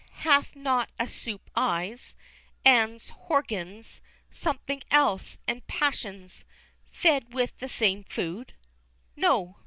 Hath 0.25 0.55
not 0.55 0.89
a 0.99 1.07
supe 1.07 1.47
eyes, 1.55 2.15
'ands, 2.65 3.09
horgans, 3.27 4.01
somethin' 4.31 4.81
else, 4.89 5.37
and 5.47 5.67
passions? 5.67 6.43
fed 6.91 7.35
with 7.35 7.55
the 7.59 7.69
same 7.69 8.03
food? 8.05 8.55
(no! 9.15 9.57